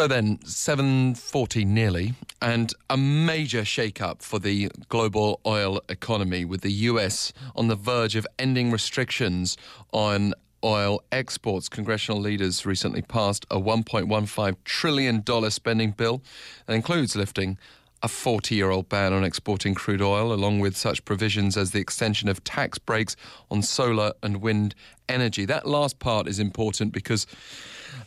So 0.00 0.08
then, 0.08 0.38
740 0.46 1.66
nearly, 1.66 2.14
and 2.40 2.72
a 2.88 2.96
major 2.96 3.66
shake-up 3.66 4.22
for 4.22 4.38
the 4.38 4.70
global 4.88 5.40
oil 5.44 5.82
economy 5.90 6.46
with 6.46 6.62
the 6.62 6.72
US 6.88 7.34
on 7.54 7.68
the 7.68 7.76
verge 7.76 8.16
of 8.16 8.26
ending 8.38 8.70
restrictions 8.70 9.58
on 9.92 10.32
oil 10.64 11.02
exports. 11.12 11.68
Congressional 11.68 12.18
leaders 12.18 12.64
recently 12.64 13.02
passed 13.02 13.44
a 13.50 13.60
$1.15 13.60 14.56
trillion 14.64 15.50
spending 15.50 15.90
bill 15.90 16.22
that 16.64 16.72
includes 16.72 17.14
lifting 17.14 17.58
a 18.02 18.08
40 18.08 18.54
year 18.54 18.70
old 18.70 18.88
ban 18.88 19.12
on 19.12 19.24
exporting 19.24 19.74
crude 19.74 20.02
oil, 20.02 20.32
along 20.32 20.60
with 20.60 20.76
such 20.76 21.04
provisions 21.04 21.56
as 21.56 21.72
the 21.72 21.80
extension 21.80 22.28
of 22.28 22.42
tax 22.44 22.78
breaks 22.78 23.16
on 23.50 23.62
solar 23.62 24.12
and 24.22 24.40
wind 24.40 24.74
energy. 25.08 25.44
That 25.44 25.66
last 25.66 25.98
part 25.98 26.26
is 26.26 26.38
important 26.38 26.92
because 26.92 27.26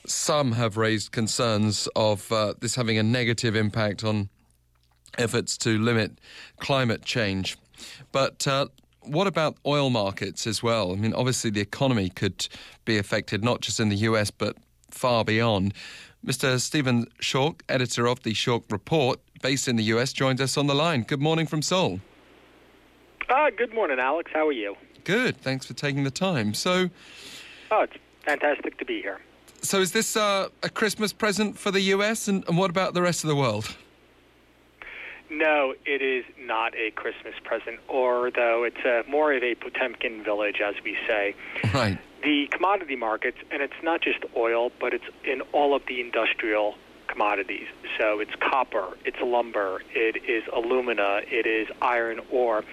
some 0.06 0.54
have 0.54 0.78
raised 0.78 1.12
concerns 1.12 1.88
of 1.96 2.32
uh, 2.32 2.54
this 2.60 2.76
having 2.76 2.98
a 2.98 3.04
negative 3.04 3.56
impact 3.56 4.04
on 4.04 4.30
efforts 5.18 5.58
to 5.60 5.78
limit 5.78 6.20
climate 6.60 7.04
change. 7.04 7.58
But 8.12 8.48
uh, 8.48 8.68
what 9.02 9.28
about 9.28 9.58
oil 9.66 9.90
markets 9.90 10.48
as 10.48 10.64
well? 10.64 10.92
I 10.92 10.96
mean, 10.96 11.14
obviously, 11.14 11.50
the 11.50 11.62
economy 11.62 12.10
could 12.10 12.48
be 12.86 12.98
affected 12.98 13.44
not 13.44 13.62
just 13.62 13.80
in 13.80 13.90
the 13.90 13.98
US 13.98 14.32
but 14.32 14.58
far 14.90 15.24
beyond. 15.24 15.74
Mr. 16.26 16.60
Stephen 16.60 17.06
Schork, 17.20 17.62
editor 17.68 18.08
of 18.08 18.24
the 18.24 18.34
Schork 18.34 18.64
Report, 18.72 19.20
based 19.44 19.68
in 19.68 19.76
the 19.76 19.84
US, 19.84 20.12
joins 20.12 20.42
us 20.42 20.58
on 20.58 20.66
the 20.66 20.74
line. 20.74 21.04
Good 21.04 21.22
morning 21.22 21.46
from 21.46 21.62
Seoul. 21.62 22.00
Uh, 23.30 23.52
good 23.56 23.74
morning, 23.74 24.00
Alex. 24.00 24.32
How 24.34 24.48
are 24.48 24.54
you? 24.54 24.76
Good. 25.04 25.38
Thanks 25.38 25.66
for 25.66 25.74
taking 25.74 26.04
the 26.04 26.12
time. 26.12 26.56
So, 26.56 26.90
oh, 27.70 27.82
it's 27.82 27.98
fantastic 28.22 28.78
to 28.80 28.86
be 28.86 29.02
here. 29.02 29.20
So, 29.62 29.82
is 29.82 29.92
this 29.92 30.16
uh, 30.16 30.48
a 30.64 30.70
Christmas 30.70 31.14
present 31.14 31.60
for 31.60 31.72
the 31.72 31.82
US, 31.82 32.28
and, 32.28 32.48
and 32.48 32.58
what 32.58 32.70
about 32.70 32.94
the 32.94 33.02
rest 33.02 33.24
of 33.24 33.28
the 33.28 33.36
world? 33.36 33.76
No, 35.30 35.74
it 35.86 36.02
is 36.02 36.26
not 36.40 36.74
a 36.76 36.92
Christmas 36.92 37.34
present, 37.44 37.80
or 37.88 38.32
though 38.32 38.64
it's 38.64 38.86
a, 38.86 39.04
more 39.10 39.34
of 39.34 39.44
a 39.44 39.56
Potemkin 39.56 40.24
village, 40.24 40.62
as 40.64 40.76
we 40.84 40.98
say. 41.08 41.36
Right. 41.74 41.98
The 42.24 42.48
commodity 42.52 42.96
markets, 42.96 43.38
and 43.52 43.62
it's 43.62 43.82
not 43.84 44.02
just 44.02 44.20
oil, 44.38 44.72
but 44.80 44.94
it's 44.94 45.04
in 45.26 45.42
all 45.52 45.76
of 45.76 45.82
the 45.88 46.00
industrial 46.00 46.76
commodities. 47.14 47.68
So 48.00 48.20
it's 48.20 48.34
copper, 48.40 48.98
it's 49.06 49.22
lumber, 49.22 49.82
it 49.94 50.24
is 50.28 50.44
alumina, 50.52 51.22
it 51.30 51.46
is 51.46 51.68
iron 51.82 52.20
ore. 52.32 52.64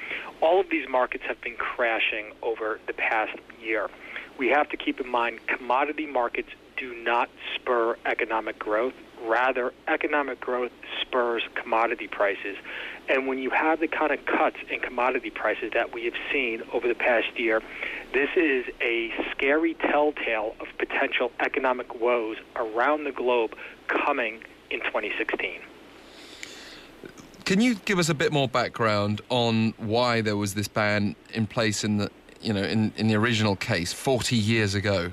All 0.40 0.60
of 0.60 0.70
these 0.70 0.88
markets 0.88 1.24
have 1.28 1.40
been 1.42 1.56
crashing 1.56 2.32
over 2.42 2.80
the 2.86 2.94
past 2.94 3.36
year. 3.62 3.90
We 4.38 4.48
have 4.48 4.70
to 4.70 4.78
keep 4.78 4.98
in 4.98 5.08
mind 5.08 5.46
commodity 5.46 6.06
markets 6.06 6.48
do 6.78 6.94
not 6.94 7.28
spur 7.54 7.96
economic 8.06 8.58
growth. 8.58 8.94
Rather, 9.26 9.72
economic 9.88 10.40
growth 10.40 10.72
spurs 11.00 11.42
commodity 11.54 12.08
prices. 12.08 12.56
And 13.08 13.26
when 13.26 13.38
you 13.38 13.50
have 13.50 13.80
the 13.80 13.88
kind 13.88 14.12
of 14.12 14.24
cuts 14.24 14.56
in 14.70 14.80
commodity 14.80 15.30
prices 15.30 15.72
that 15.74 15.92
we 15.92 16.04
have 16.04 16.14
seen 16.32 16.62
over 16.72 16.88
the 16.88 16.94
past 16.94 17.38
year, 17.38 17.60
this 18.12 18.30
is 18.36 18.64
a 18.80 19.12
scary 19.32 19.74
telltale 19.74 20.54
of 20.60 20.66
potential 20.78 21.32
economic 21.40 22.00
woes 22.00 22.36
around 22.56 23.04
the 23.04 23.12
globe 23.12 23.54
coming 23.88 24.42
in 24.70 24.80
2016. 24.80 25.60
Can 27.44 27.60
you 27.60 27.74
give 27.74 27.98
us 27.98 28.08
a 28.08 28.14
bit 28.14 28.32
more 28.32 28.46
background 28.46 29.20
on 29.28 29.74
why 29.76 30.20
there 30.20 30.36
was 30.36 30.54
this 30.54 30.68
ban 30.68 31.16
in 31.34 31.46
place 31.46 31.82
in 31.82 31.96
the 31.96 32.10
you 32.40 32.52
know 32.52 32.62
in, 32.62 32.92
in 32.96 33.08
the 33.08 33.16
original 33.16 33.56
case 33.56 33.92
40 33.92 34.36
years 34.36 34.74
ago? 34.76 35.10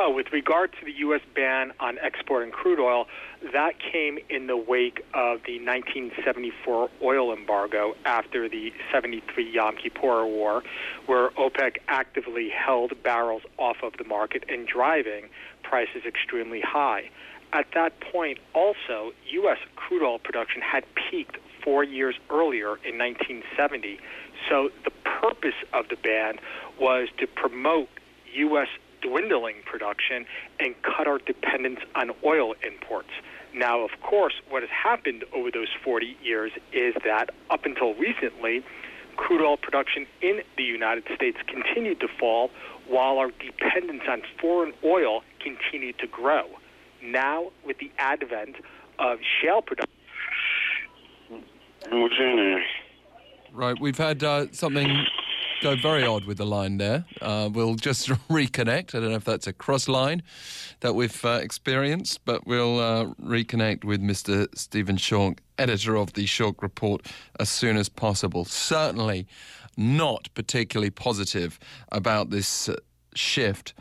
Oh, 0.00 0.12
with 0.12 0.32
regard 0.32 0.72
to 0.78 0.84
the 0.84 0.92
U.S. 0.98 1.22
ban 1.34 1.72
on 1.80 1.98
exporting 2.00 2.52
crude 2.52 2.78
oil, 2.78 3.08
that 3.52 3.80
came 3.80 4.20
in 4.30 4.46
the 4.46 4.56
wake 4.56 5.00
of 5.12 5.40
the 5.44 5.58
1974 5.58 6.88
oil 7.02 7.32
embargo 7.32 7.96
after 8.04 8.48
the 8.48 8.72
73 8.92 9.50
Yom 9.50 9.74
Kippur 9.76 10.24
War, 10.24 10.62
where 11.06 11.30
OPEC 11.30 11.78
actively 11.88 12.48
held 12.48 13.02
barrels 13.02 13.42
off 13.58 13.78
of 13.82 13.94
the 13.98 14.04
market 14.04 14.44
and 14.48 14.68
driving 14.68 15.30
prices 15.64 16.02
extremely 16.06 16.60
high. 16.60 17.10
At 17.52 17.66
that 17.74 17.98
point, 17.98 18.38
also, 18.54 19.10
U.S. 19.32 19.58
crude 19.74 20.04
oil 20.04 20.20
production 20.20 20.62
had 20.62 20.84
peaked 20.94 21.38
four 21.64 21.82
years 21.82 22.14
earlier 22.30 22.76
in 22.84 22.98
1970. 22.98 23.98
So 24.48 24.70
the 24.84 24.92
purpose 25.02 25.58
of 25.72 25.88
the 25.88 25.96
ban 25.96 26.38
was 26.78 27.08
to 27.18 27.26
promote 27.26 27.88
U.S 28.34 28.68
dwindling 29.00 29.56
production 29.64 30.26
and 30.60 30.74
cut 30.82 31.06
our 31.06 31.18
dependence 31.18 31.80
on 31.94 32.10
oil 32.24 32.54
imports. 32.66 33.10
Now, 33.54 33.80
of 33.80 33.90
course, 34.02 34.34
what 34.48 34.62
has 34.62 34.70
happened 34.70 35.24
over 35.32 35.50
those 35.50 35.68
40 35.82 36.16
years 36.22 36.52
is 36.72 36.94
that 37.04 37.30
up 37.50 37.64
until 37.64 37.94
recently, 37.94 38.64
crude 39.16 39.42
oil 39.42 39.56
production 39.56 40.06
in 40.20 40.42
the 40.56 40.62
United 40.62 41.04
States 41.14 41.38
continued 41.46 42.00
to 42.00 42.08
fall 42.20 42.50
while 42.86 43.18
our 43.18 43.30
dependence 43.30 44.02
on 44.08 44.22
foreign 44.40 44.72
oil 44.84 45.22
continued 45.40 45.98
to 45.98 46.06
grow. 46.06 46.46
Now, 47.02 47.50
with 47.64 47.78
the 47.78 47.90
advent 47.98 48.56
of 48.98 49.18
shale 49.40 49.62
production. 49.62 49.94
Right, 53.52 53.78
we've 53.80 53.98
had 53.98 54.22
uh, 54.22 54.46
something 54.52 55.06
go 55.60 55.76
very 55.76 56.04
odd 56.04 56.24
with 56.24 56.38
the 56.38 56.46
line 56.46 56.78
there. 56.78 57.04
Uh, 57.20 57.48
we'll 57.52 57.74
just 57.74 58.08
reconnect. 58.28 58.94
I 58.94 59.00
don't 59.00 59.10
know 59.10 59.16
if 59.16 59.24
that's 59.24 59.46
a 59.46 59.52
cross 59.52 59.88
line 59.88 60.22
that 60.80 60.94
we've 60.94 61.24
uh, 61.24 61.40
experienced, 61.42 62.24
but 62.24 62.46
we'll 62.46 62.78
uh, 62.78 63.06
reconnect 63.22 63.84
with 63.84 64.00
Mr. 64.00 64.46
Stephen 64.56 64.96
Schork, 64.96 65.38
editor 65.58 65.96
of 65.96 66.12
the 66.12 66.24
Schork 66.26 66.62
Report, 66.62 67.06
as 67.40 67.48
soon 67.48 67.76
as 67.76 67.88
possible. 67.88 68.44
Certainly 68.44 69.26
not 69.76 70.28
particularly 70.34 70.90
positive 70.90 71.58
about 71.90 72.30
this 72.30 72.68
uh, 72.68 72.76
shift, 73.14 73.74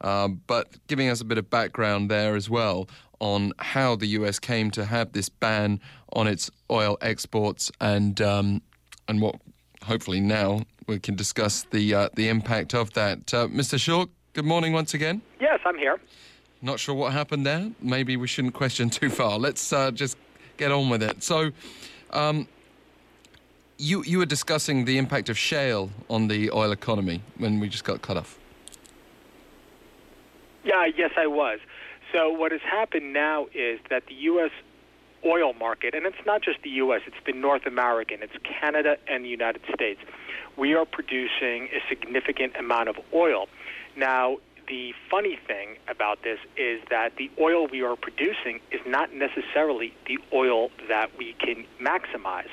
um, 0.00 0.42
but 0.46 0.68
giving 0.86 1.08
us 1.08 1.20
a 1.20 1.24
bit 1.24 1.38
of 1.38 1.48
background 1.48 2.10
there 2.10 2.36
as 2.36 2.50
well 2.50 2.88
on 3.20 3.52
how 3.58 3.94
the 3.94 4.06
US 4.08 4.38
came 4.38 4.70
to 4.72 4.84
have 4.84 5.12
this 5.12 5.28
ban 5.28 5.80
on 6.12 6.26
its 6.26 6.50
oil 6.70 6.98
exports 7.00 7.70
and 7.80 8.20
um, 8.20 8.60
and 9.08 9.20
what 9.20 9.36
hopefully 9.84 10.20
now 10.20 10.62
we 10.86 10.98
can 10.98 11.14
discuss 11.14 11.64
the 11.70 11.94
uh, 11.94 12.08
the 12.14 12.28
impact 12.28 12.74
of 12.74 12.92
that. 12.94 13.32
Uh, 13.32 13.48
Mr. 13.48 13.78
Schork, 13.78 14.08
good 14.32 14.44
morning 14.44 14.72
once 14.72 14.94
again. 14.94 15.22
Yes, 15.40 15.60
I'm 15.64 15.76
here. 15.76 15.98
Not 16.60 16.78
sure 16.78 16.94
what 16.94 17.12
happened 17.12 17.44
there. 17.44 17.70
Maybe 17.80 18.16
we 18.16 18.26
shouldn't 18.28 18.54
question 18.54 18.88
too 18.90 19.10
far. 19.10 19.38
Let's 19.38 19.72
uh, 19.72 19.90
just 19.90 20.16
get 20.56 20.70
on 20.70 20.88
with 20.88 21.02
it. 21.02 21.22
So, 21.22 21.50
um, 22.10 22.46
you 23.78 24.02
you 24.04 24.18
were 24.18 24.26
discussing 24.26 24.84
the 24.84 24.98
impact 24.98 25.28
of 25.28 25.38
shale 25.38 25.90
on 26.08 26.28
the 26.28 26.50
oil 26.50 26.72
economy 26.72 27.22
when 27.38 27.60
we 27.60 27.68
just 27.68 27.84
got 27.84 28.02
cut 28.02 28.16
off. 28.16 28.38
Yeah, 30.64 30.86
yes, 30.96 31.10
I 31.16 31.26
was. 31.26 31.58
So 32.12 32.30
what 32.30 32.52
has 32.52 32.60
happened 32.60 33.12
now 33.12 33.46
is 33.54 33.80
that 33.90 34.06
the 34.06 34.14
U.S 34.14 34.50
oil 35.24 35.52
market, 35.52 35.94
and 35.94 36.06
it's 36.06 36.24
not 36.26 36.42
just 36.42 36.62
the 36.62 36.70
U.S., 36.70 37.02
it's 37.06 37.16
the 37.26 37.32
North 37.32 37.66
American, 37.66 38.22
it's 38.22 38.34
Canada 38.42 38.96
and 39.08 39.24
the 39.24 39.28
United 39.28 39.62
States. 39.74 40.00
We 40.56 40.74
are 40.74 40.84
producing 40.84 41.68
a 41.72 41.80
significant 41.88 42.56
amount 42.56 42.88
of 42.88 42.96
oil. 43.14 43.46
Now, 43.96 44.38
the 44.68 44.94
funny 45.10 45.38
thing 45.46 45.76
about 45.88 46.22
this 46.22 46.38
is 46.56 46.80
that 46.90 47.16
the 47.16 47.30
oil 47.40 47.66
we 47.66 47.82
are 47.82 47.96
producing 47.96 48.60
is 48.70 48.80
not 48.86 49.12
necessarily 49.12 49.94
the 50.06 50.18
oil 50.32 50.70
that 50.88 51.10
we 51.18 51.34
can 51.34 51.64
maximize. 51.80 52.48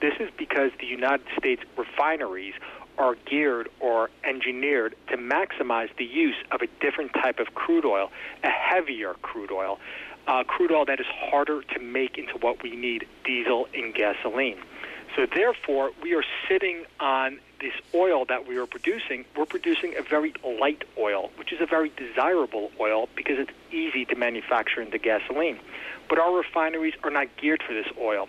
This 0.00 0.14
is 0.18 0.30
because 0.36 0.70
the 0.80 0.86
United 0.86 1.26
States 1.38 1.62
refineries 1.76 2.54
are 2.98 3.16
geared 3.28 3.68
or 3.80 4.10
engineered 4.24 4.94
to 5.08 5.16
maximize 5.16 5.88
the 5.96 6.04
use 6.04 6.36
of 6.50 6.60
a 6.60 6.66
different 6.80 7.12
type 7.14 7.38
of 7.38 7.54
crude 7.54 7.84
oil, 7.84 8.10
a 8.44 8.50
heavier 8.50 9.14
crude 9.22 9.50
oil 9.50 9.78
uh, 10.30 10.44
crude 10.44 10.70
oil 10.70 10.84
that 10.84 11.00
is 11.00 11.06
harder 11.08 11.62
to 11.62 11.80
make 11.80 12.16
into 12.16 12.34
what 12.38 12.62
we 12.62 12.76
need 12.76 13.06
diesel 13.24 13.66
and 13.74 13.92
gasoline. 13.92 14.58
So, 15.16 15.26
therefore, 15.26 15.90
we 16.00 16.14
are 16.14 16.22
sitting 16.48 16.84
on 17.00 17.40
this 17.60 17.72
oil 17.92 18.24
that 18.26 18.46
we 18.46 18.56
are 18.56 18.66
producing. 18.66 19.24
We're 19.36 19.44
producing 19.44 19.96
a 19.98 20.02
very 20.02 20.32
light 20.44 20.84
oil, 20.96 21.30
which 21.34 21.52
is 21.52 21.60
a 21.60 21.66
very 21.66 21.90
desirable 21.96 22.70
oil 22.78 23.08
because 23.16 23.38
it's 23.40 23.50
easy 23.72 24.04
to 24.04 24.14
manufacture 24.14 24.80
into 24.80 24.98
gasoline. 24.98 25.58
But 26.08 26.20
our 26.20 26.32
refineries 26.36 26.94
are 27.02 27.10
not 27.10 27.26
geared 27.36 27.62
for 27.66 27.74
this 27.74 27.88
oil. 28.00 28.28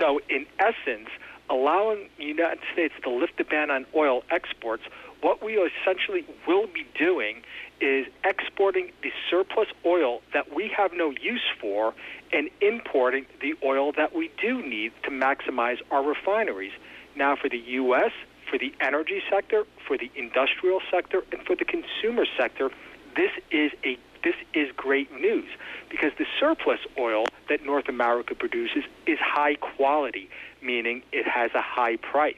So, 0.00 0.20
in 0.28 0.46
essence, 0.58 1.08
allowing 1.50 2.08
the 2.18 2.24
United 2.24 2.60
States 2.72 2.94
to 3.02 3.10
lift 3.10 3.38
the 3.38 3.44
ban 3.44 3.70
on 3.70 3.86
oil 3.94 4.22
exports, 4.30 4.82
what 5.20 5.42
we 5.42 5.54
essentially 5.54 6.24
will 6.46 6.66
be 6.66 6.86
doing 6.98 7.42
is 7.80 8.06
exporting 8.24 8.92
the 9.02 9.10
surplus 9.30 9.68
oil 9.84 10.20
that 10.32 10.54
we 10.54 10.70
have 10.76 10.92
no 10.92 11.10
use 11.10 11.44
for 11.60 11.94
and 12.32 12.50
importing 12.60 13.26
the 13.40 13.54
oil 13.64 13.92
that 13.92 14.14
we 14.14 14.30
do 14.40 14.62
need 14.62 14.92
to 15.02 15.10
maximize 15.10 15.78
our 15.90 16.02
refineries. 16.02 16.72
Now, 17.16 17.36
for 17.36 17.48
the 17.48 17.58
U.S., 17.58 18.12
for 18.50 18.58
the 18.58 18.72
energy 18.80 19.22
sector, 19.30 19.64
for 19.86 19.98
the 19.98 20.10
industrial 20.14 20.80
sector, 20.90 21.24
and 21.32 21.42
for 21.42 21.56
the 21.56 21.64
consumer 21.64 22.26
sector, 22.38 22.70
this 23.16 23.30
is 23.50 23.72
a 23.84 23.98
this 24.26 24.34
is 24.54 24.72
great 24.76 25.12
news 25.12 25.48
because 25.88 26.10
the 26.18 26.26
surplus 26.40 26.80
oil 26.98 27.26
that 27.48 27.64
North 27.64 27.88
America 27.88 28.34
produces 28.34 28.82
is 29.06 29.20
high 29.20 29.54
quality, 29.54 30.28
meaning 30.60 31.02
it 31.12 31.28
has 31.28 31.52
a 31.54 31.62
high 31.62 31.94
price. 31.94 32.34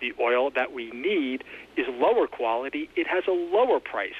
The 0.00 0.14
oil 0.20 0.50
that 0.50 0.72
we 0.72 0.92
need 0.92 1.42
is 1.76 1.86
lower 1.88 2.28
quality, 2.28 2.88
it 2.94 3.08
has 3.08 3.24
a 3.26 3.32
lower 3.32 3.80
price. 3.80 4.14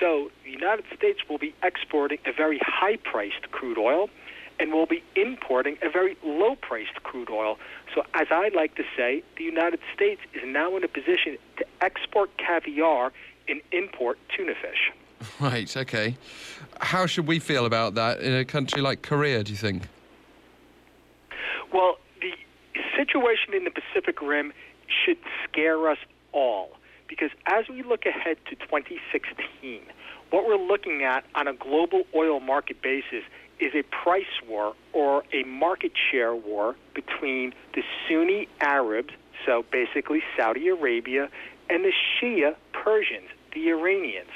So 0.00 0.32
the 0.42 0.50
United 0.50 0.84
States 0.96 1.20
will 1.28 1.38
be 1.38 1.54
exporting 1.62 2.18
a 2.26 2.32
very 2.32 2.58
high 2.60 2.96
priced 2.96 3.52
crude 3.52 3.78
oil 3.78 4.10
and 4.58 4.72
will 4.72 4.86
be 4.86 5.04
importing 5.14 5.78
a 5.80 5.88
very 5.88 6.16
low 6.24 6.56
priced 6.56 7.04
crude 7.04 7.30
oil. 7.30 7.56
So, 7.94 8.02
as 8.14 8.26
I 8.32 8.48
like 8.48 8.74
to 8.74 8.82
say, 8.96 9.22
the 9.36 9.44
United 9.44 9.78
States 9.94 10.20
is 10.34 10.42
now 10.44 10.76
in 10.76 10.82
a 10.82 10.88
position 10.88 11.38
to 11.58 11.64
export 11.80 12.36
caviar 12.36 13.12
and 13.46 13.60
import 13.70 14.18
tuna 14.36 14.54
fish. 14.60 14.90
Right, 15.40 15.76
okay. 15.76 16.16
How 16.80 17.06
should 17.06 17.26
we 17.26 17.38
feel 17.38 17.66
about 17.66 17.94
that 17.94 18.20
in 18.20 18.34
a 18.34 18.44
country 18.44 18.82
like 18.82 19.02
Korea, 19.02 19.42
do 19.42 19.52
you 19.52 19.58
think? 19.58 19.82
Well, 21.72 21.98
the 22.20 22.32
situation 22.96 23.54
in 23.54 23.64
the 23.64 23.70
Pacific 23.70 24.20
Rim 24.22 24.52
should 24.86 25.18
scare 25.44 25.88
us 25.90 25.98
all 26.32 26.70
because 27.08 27.30
as 27.46 27.68
we 27.68 27.82
look 27.82 28.04
ahead 28.06 28.36
to 28.48 28.54
2016, 28.56 29.80
what 30.30 30.46
we're 30.46 30.56
looking 30.56 31.04
at 31.04 31.24
on 31.34 31.48
a 31.48 31.54
global 31.54 32.04
oil 32.14 32.40
market 32.40 32.82
basis 32.82 33.24
is 33.60 33.72
a 33.74 33.82
price 33.82 34.24
war 34.46 34.74
or 34.92 35.24
a 35.32 35.42
market 35.44 35.92
share 36.10 36.34
war 36.34 36.76
between 36.94 37.52
the 37.74 37.82
Sunni 38.06 38.48
Arabs, 38.60 39.14
so 39.44 39.64
basically 39.72 40.22
Saudi 40.36 40.68
Arabia, 40.68 41.28
and 41.70 41.84
the 41.84 41.92
Shia 41.92 42.54
Persians, 42.72 43.28
the 43.52 43.68
Iranians. 43.70 44.30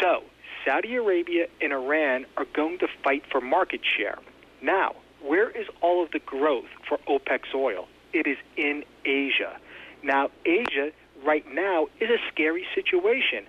So, 0.00 0.22
Saudi 0.64 0.96
Arabia 0.96 1.46
and 1.60 1.72
Iran 1.72 2.26
are 2.36 2.46
going 2.54 2.78
to 2.78 2.88
fight 3.02 3.22
for 3.30 3.40
market 3.40 3.80
share. 3.96 4.18
Now, 4.62 4.96
where 5.22 5.50
is 5.50 5.66
all 5.80 6.02
of 6.02 6.10
the 6.10 6.18
growth 6.18 6.66
for 6.88 6.98
OPEC's 7.08 7.54
oil? 7.54 7.88
It 8.12 8.26
is 8.26 8.36
in 8.56 8.84
Asia. 9.04 9.56
Now, 10.02 10.30
Asia 10.44 10.90
right 11.24 11.44
now 11.52 11.86
is 12.00 12.10
a 12.10 12.18
scary 12.32 12.66
situation. 12.74 13.46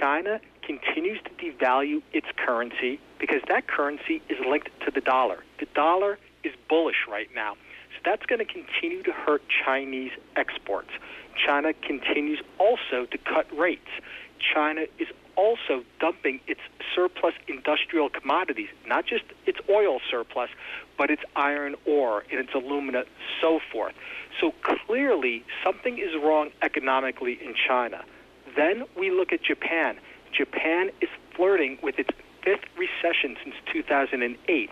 China 0.00 0.40
continues 0.62 1.20
to 1.24 1.30
devalue 1.30 2.02
its 2.12 2.26
currency 2.36 2.98
because 3.18 3.42
that 3.48 3.66
currency 3.66 4.22
is 4.28 4.38
linked 4.48 4.70
to 4.84 4.90
the 4.90 5.00
dollar. 5.00 5.44
The 5.60 5.66
dollar 5.74 6.18
is 6.42 6.52
bullish 6.68 7.06
right 7.08 7.28
now. 7.34 7.54
So 7.94 8.00
that's 8.04 8.24
going 8.26 8.44
to 8.44 8.50
continue 8.50 9.02
to 9.02 9.12
hurt 9.12 9.42
Chinese 9.64 10.12
exports. 10.36 10.90
China 11.46 11.72
continues 11.74 12.40
also 12.58 13.06
to 13.10 13.18
cut 13.18 13.46
rates. 13.56 13.88
China 14.54 14.82
is 14.98 15.08
also 15.36 15.84
dumping 16.00 16.40
its 16.46 16.60
surplus 16.94 17.34
industrial 17.48 18.08
commodities, 18.08 18.68
not 18.86 19.06
just 19.06 19.24
its 19.46 19.58
oil 19.68 20.00
surplus, 20.10 20.50
but 20.96 21.10
its 21.10 21.22
iron 21.36 21.74
ore 21.86 22.24
and 22.30 22.40
its 22.40 22.54
alumina, 22.54 23.04
so 23.40 23.60
forth. 23.72 23.94
So 24.40 24.52
clearly, 24.86 25.44
something 25.64 25.98
is 25.98 26.10
wrong 26.22 26.50
economically 26.62 27.38
in 27.44 27.54
China. 27.54 28.04
Then 28.56 28.84
we 28.96 29.10
look 29.10 29.32
at 29.32 29.42
Japan. 29.42 29.98
Japan 30.32 30.90
is 31.00 31.08
flirting 31.36 31.78
with 31.82 31.98
its 31.98 32.10
fifth 32.42 32.64
recession 32.76 33.36
since 33.42 33.54
2008. 33.72 34.70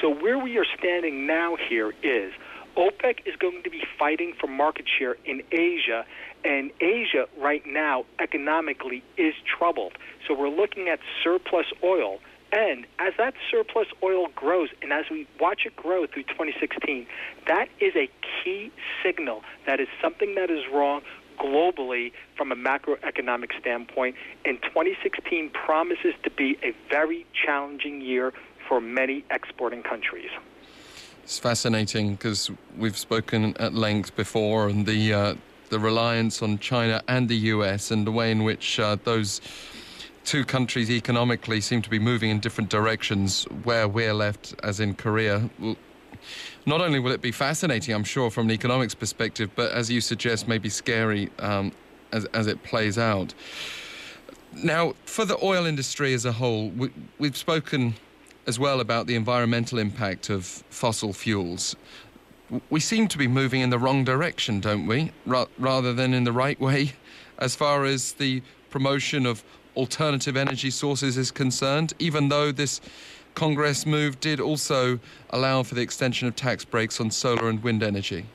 So 0.00 0.10
where 0.10 0.38
we 0.38 0.58
are 0.58 0.66
standing 0.78 1.26
now 1.26 1.56
here 1.56 1.92
is 2.02 2.32
OPEC 2.76 3.20
is 3.26 3.36
going 3.36 3.62
to 3.62 3.70
be 3.70 3.82
fighting 3.98 4.34
for 4.38 4.46
market 4.46 4.86
share 4.98 5.16
in 5.24 5.42
Asia, 5.52 6.04
and 6.44 6.70
Asia 6.80 7.26
right 7.38 7.62
now 7.66 8.04
economically 8.20 9.02
is 9.16 9.34
troubled. 9.58 9.92
So 10.26 10.34
we're 10.34 10.48
looking 10.48 10.88
at 10.88 10.98
surplus 11.22 11.66
oil. 11.82 12.18
And 12.52 12.86
as 13.00 13.14
that 13.18 13.34
surplus 13.50 13.88
oil 14.02 14.28
grows, 14.34 14.68
and 14.80 14.92
as 14.92 15.06
we 15.10 15.26
watch 15.40 15.62
it 15.66 15.74
grow 15.74 16.06
through 16.06 16.24
2016, 16.24 17.06
that 17.48 17.68
is 17.80 17.94
a 17.96 18.08
key 18.22 18.70
signal 19.02 19.42
that 19.66 19.80
is 19.80 19.88
something 20.00 20.34
that 20.36 20.50
is 20.50 20.62
wrong 20.72 21.02
globally 21.38 22.12
from 22.36 22.52
a 22.52 22.56
macroeconomic 22.56 23.58
standpoint. 23.58 24.14
And 24.44 24.62
2016 24.62 25.50
promises 25.50 26.14
to 26.22 26.30
be 26.30 26.56
a 26.62 26.72
very 26.88 27.26
challenging 27.44 28.00
year 28.00 28.32
for 28.68 28.80
many 28.80 29.24
exporting 29.30 29.82
countries. 29.82 30.30
It's 31.24 31.38
fascinating 31.38 32.16
because 32.16 32.50
we've 32.76 32.98
spoken 32.98 33.56
at 33.56 33.72
length 33.72 34.14
before 34.14 34.68
and 34.68 34.84
the 34.84 35.14
uh, 35.14 35.34
the 35.70 35.78
reliance 35.78 36.42
on 36.42 36.58
China 36.58 37.02
and 37.08 37.30
the 37.30 37.36
US 37.54 37.90
and 37.90 38.06
the 38.06 38.12
way 38.12 38.30
in 38.30 38.44
which 38.44 38.78
uh, 38.78 38.98
those 39.04 39.40
two 40.26 40.44
countries 40.44 40.90
economically 40.90 41.62
seem 41.62 41.80
to 41.80 41.88
be 41.88 41.98
moving 41.98 42.28
in 42.28 42.40
different 42.40 42.68
directions. 42.68 43.44
Where 43.62 43.88
we're 43.88 44.12
left, 44.12 44.54
as 44.62 44.80
in 44.80 44.96
Korea, 44.96 45.48
not 46.66 46.82
only 46.82 46.98
will 46.98 47.12
it 47.12 47.22
be 47.22 47.32
fascinating, 47.32 47.94
I'm 47.94 48.04
sure, 48.04 48.30
from 48.30 48.48
an 48.48 48.52
economics 48.52 48.94
perspective, 48.94 49.48
but 49.56 49.72
as 49.72 49.90
you 49.90 50.02
suggest, 50.02 50.46
maybe 50.46 50.68
scary 50.68 51.30
um, 51.38 51.72
as, 52.12 52.26
as 52.34 52.48
it 52.48 52.62
plays 52.64 52.98
out. 52.98 53.32
Now, 54.52 54.92
for 55.06 55.24
the 55.24 55.42
oil 55.42 55.64
industry 55.64 56.12
as 56.12 56.26
a 56.26 56.32
whole, 56.32 56.68
we, 56.68 56.90
we've 57.18 57.36
spoken 57.36 57.94
as 58.46 58.58
well 58.58 58.80
about 58.80 59.06
the 59.06 59.14
environmental 59.14 59.78
impact 59.78 60.30
of 60.30 60.44
fossil 60.70 61.12
fuels. 61.12 61.76
We 62.70 62.80
seem 62.80 63.08
to 63.08 63.18
be 63.18 63.26
moving 63.26 63.62
in 63.62 63.70
the 63.70 63.78
wrong 63.78 64.04
direction, 64.04 64.60
don't 64.60 64.86
we? 64.86 65.12
Ra- 65.24 65.46
rather 65.58 65.92
than 65.92 66.12
in 66.12 66.24
the 66.24 66.32
right 66.32 66.60
way, 66.60 66.92
as 67.38 67.56
far 67.56 67.84
as 67.84 68.12
the 68.12 68.42
promotion 68.70 69.24
of 69.26 69.42
alternative 69.76 70.36
energy 70.36 70.70
sources 70.70 71.16
is 71.16 71.30
concerned, 71.30 71.94
even 71.98 72.28
though 72.28 72.52
this 72.52 72.80
Congress 73.34 73.86
move 73.86 74.20
did 74.20 74.40
also 74.40 75.00
allow 75.30 75.62
for 75.62 75.74
the 75.74 75.80
extension 75.80 76.28
of 76.28 76.36
tax 76.36 76.64
breaks 76.64 77.00
on 77.00 77.10
solar 77.10 77.48
and 77.48 77.62
wind 77.62 77.82
energy. 77.82 78.26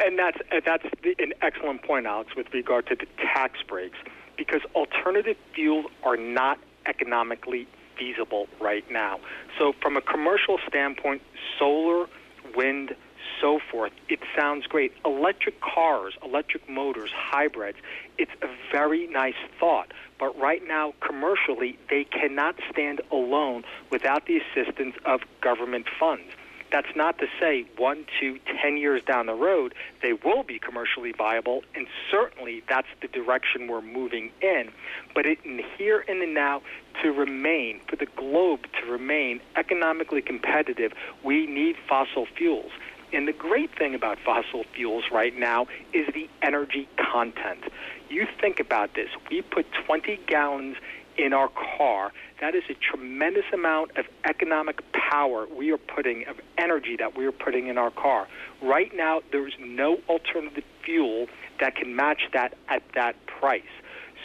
And 0.00 0.18
that's 0.18 0.38
that's 0.64 0.84
the, 1.02 1.14
an 1.18 1.34
excellent 1.42 1.82
point, 1.82 2.06
Alex, 2.06 2.34
with 2.36 2.52
regard 2.52 2.86
to 2.86 2.96
the 2.96 3.06
tax 3.16 3.60
breaks, 3.62 3.98
because 4.36 4.60
alternative 4.74 5.36
fuels 5.54 5.86
are 6.02 6.16
not 6.16 6.58
economically 6.86 7.66
feasible 7.98 8.48
right 8.60 8.88
now. 8.90 9.20
So, 9.58 9.72
from 9.80 9.96
a 9.96 10.00
commercial 10.00 10.58
standpoint, 10.68 11.22
solar, 11.58 12.06
wind, 12.54 12.94
so 13.40 13.58
forth, 13.70 13.92
it 14.08 14.20
sounds 14.36 14.66
great. 14.66 14.92
Electric 15.04 15.60
cars, 15.60 16.14
electric 16.24 16.68
motors, 16.68 17.10
hybrids, 17.14 17.78
it's 18.16 18.32
a 18.42 18.48
very 18.72 19.06
nice 19.06 19.36
thought. 19.60 19.92
But 20.18 20.38
right 20.38 20.66
now, 20.66 20.94
commercially, 21.00 21.78
they 21.90 22.04
cannot 22.04 22.56
stand 22.70 23.00
alone 23.12 23.64
without 23.90 24.26
the 24.26 24.40
assistance 24.40 24.96
of 25.04 25.20
government 25.40 25.86
funds. 25.98 26.32
That's 26.70 26.94
not 26.94 27.18
to 27.18 27.26
say 27.40 27.66
one, 27.76 28.04
two, 28.20 28.38
ten 28.62 28.76
years 28.76 29.02
down 29.02 29.26
the 29.26 29.34
road, 29.34 29.74
they 30.02 30.12
will 30.12 30.42
be 30.42 30.58
commercially 30.58 31.12
viable, 31.12 31.62
and 31.74 31.86
certainly 32.10 32.62
that's 32.68 32.88
the 33.00 33.08
direction 33.08 33.68
we're 33.68 33.80
moving 33.80 34.30
in. 34.42 34.70
But 35.14 35.26
it, 35.26 35.38
in 35.44 35.62
here 35.76 36.04
and 36.08 36.20
the 36.20 36.26
now, 36.26 36.62
to 37.02 37.12
remain, 37.12 37.80
for 37.88 37.96
the 37.96 38.06
globe 38.06 38.66
to 38.80 38.90
remain 38.90 39.40
economically 39.56 40.22
competitive, 40.22 40.92
we 41.24 41.46
need 41.46 41.76
fossil 41.88 42.26
fuels. 42.26 42.72
And 43.12 43.26
the 43.26 43.32
great 43.32 43.70
thing 43.76 43.94
about 43.94 44.18
fossil 44.18 44.64
fuels 44.74 45.04
right 45.10 45.36
now 45.36 45.66
is 45.94 46.06
the 46.12 46.28
energy 46.42 46.88
content. 46.98 47.64
You 48.10 48.26
think 48.40 48.60
about 48.60 48.94
this. 48.94 49.08
We 49.30 49.42
put 49.42 49.66
20 49.86 50.20
gallons 50.26 50.76
in 51.18 51.32
our 51.32 51.48
car. 51.48 52.12
That 52.40 52.54
is 52.54 52.62
a 52.70 52.74
tremendous 52.74 53.44
amount 53.52 53.96
of 53.96 54.06
economic 54.24 54.80
power 54.92 55.46
we 55.46 55.72
are 55.72 55.78
putting, 55.78 56.26
of 56.28 56.40
energy 56.56 56.96
that 56.96 57.16
we 57.16 57.26
are 57.26 57.32
putting 57.32 57.66
in 57.66 57.76
our 57.76 57.90
car. 57.90 58.28
Right 58.62 58.94
now, 58.94 59.20
there's 59.32 59.54
no 59.58 59.98
alternative 60.08 60.64
fuel 60.84 61.26
that 61.60 61.74
can 61.74 61.96
match 61.96 62.22
that 62.32 62.56
at 62.68 62.82
that 62.94 63.16
price. 63.26 63.62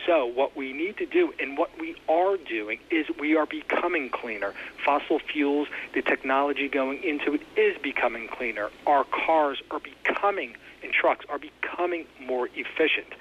So, 0.05 0.25
what 0.25 0.55
we 0.55 0.73
need 0.73 0.97
to 0.97 1.05
do 1.05 1.33
and 1.39 1.57
what 1.57 1.79
we 1.79 1.95
are 2.09 2.35
doing 2.35 2.79
is 2.91 3.05
we 3.19 3.38
are 3.38 3.45
becoming 3.45 4.09
cleaner. 4.09 4.53
Fossil 4.83 5.19
fuels, 5.19 5.69
the 5.93 6.01
technology 6.01 6.67
going 6.67 7.01
into 7.03 7.33
it 7.33 7.41
is 7.55 7.77
becoming 7.81 8.27
cleaner. 8.27 8.69
Our 8.85 9.05
cars 9.05 9.62
are 9.71 9.79
becoming, 9.79 10.02
and 10.24 10.94
trucks 10.94 11.25
are 11.30 11.39
becoming 11.39 12.06
more 12.22 12.48
efficient. 12.56 13.13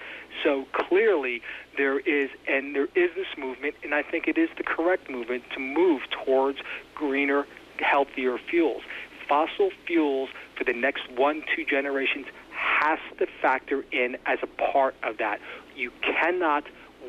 So, 0.44 0.66
clearly, 0.72 1.42
there 1.76 1.98
is, 1.98 2.30
and 2.46 2.74
there 2.74 2.88
is 2.94 3.10
this 3.14 3.26
movement, 3.36 3.74
and 3.82 3.94
I 3.94 4.02
think 4.02 4.28
it 4.28 4.38
is 4.38 4.50
the 4.56 4.62
correct 4.62 5.10
movement 5.10 5.44
to 5.54 5.60
move 5.60 6.02
towards 6.24 6.58
greener, 6.94 7.46
healthier 7.78 8.38
fuels. 8.38 8.82
fossil 9.28 9.70
fuels 9.86 10.28
for 10.56 10.64
the 10.64 10.72
next 10.72 11.10
one, 11.10 11.42
two 11.56 11.64
generations 11.64 12.26
has 12.50 12.98
to 13.18 13.26
factor 13.40 13.84
in 13.92 14.16
as 14.26 14.38
a 14.42 14.46
part 14.46 14.94
of 15.02 15.18
that. 15.18 15.40
You 15.74 15.90
cannot, 16.02 16.64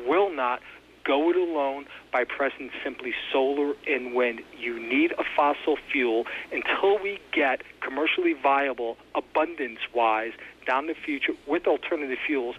will 0.06 0.30
not 0.34 0.60
go 1.04 1.30
it 1.30 1.36
alone 1.36 1.86
by 2.12 2.24
pressing 2.24 2.70
simply 2.82 3.12
solar 3.32 3.74
and 3.86 4.14
wind. 4.14 4.40
You 4.58 4.80
need 4.80 5.12
a 5.12 5.24
fossil 5.36 5.76
fuel 5.92 6.24
until 6.52 7.02
we 7.02 7.18
get 7.32 7.62
commercially 7.80 8.32
viable, 8.32 8.96
abundance 9.14 9.80
wise, 9.94 10.32
down 10.66 10.86
the 10.86 10.94
future 10.94 11.32
with 11.46 11.66
alternative 11.66 12.18
fuels. 12.26 12.56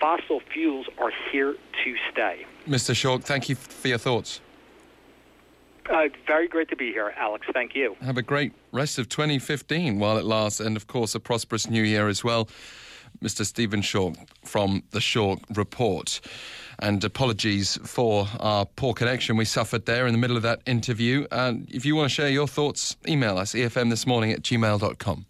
Fossil 0.00 0.40
fuels 0.52 0.86
are 0.98 1.12
here 1.30 1.54
to 1.84 1.94
stay. 2.12 2.44
Mr. 2.68 2.94
Schork, 2.94 3.24
thank 3.24 3.48
you 3.48 3.54
for 3.54 3.88
your 3.88 3.98
thoughts. 3.98 4.40
Uh, 5.88 6.08
very 6.26 6.48
great 6.48 6.68
to 6.70 6.76
be 6.76 6.92
here, 6.92 7.12
Alex. 7.16 7.46
Thank 7.52 7.74
you. 7.74 7.94
Have 8.00 8.16
a 8.16 8.22
great 8.22 8.52
rest 8.72 8.98
of 8.98 9.08
2015 9.08 9.98
while 9.98 10.16
it 10.16 10.24
lasts, 10.24 10.58
and 10.58 10.76
of 10.76 10.86
course, 10.86 11.14
a 11.14 11.20
prosperous 11.20 11.68
new 11.68 11.82
year 11.82 12.08
as 12.08 12.24
well. 12.24 12.48
Mr. 13.24 13.44
Stephen 13.44 13.80
Schork 13.80 14.16
from 14.44 14.82
the 14.90 14.98
Schork 14.98 15.40
Report. 15.56 16.20
And 16.78 17.02
apologies 17.02 17.78
for 17.82 18.28
our 18.38 18.66
poor 18.66 18.92
connection 18.92 19.36
we 19.36 19.46
suffered 19.46 19.86
there 19.86 20.06
in 20.06 20.12
the 20.12 20.18
middle 20.18 20.36
of 20.36 20.42
that 20.42 20.60
interview. 20.66 21.26
And 21.32 21.66
if 21.70 21.86
you 21.86 21.96
want 21.96 22.10
to 22.10 22.14
share 22.14 22.28
your 22.28 22.46
thoughts, 22.46 22.96
email 23.08 23.38
us, 23.38 23.54
efm 23.54 23.88
this 23.88 24.06
morning 24.06 24.32
at 24.32 24.42
gmail.com. 24.42 25.22